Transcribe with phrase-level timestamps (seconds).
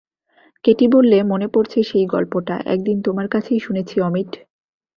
[0.65, 4.31] Katie বললে, মনে পড়ছে সেই গল্পটা–একদিন তোমার কাছেই শুনেছি অমিট।